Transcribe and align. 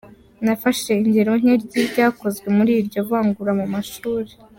Nafashe 0.45 0.87
ingero 1.01 1.31
nke 1.41 1.53
ry’ibyakozwe 1.63 2.47
muri 2.57 2.71
iryo 2.81 2.99
vangura 3.09 3.51
mu 3.59 3.65
mashuli. 3.73 4.31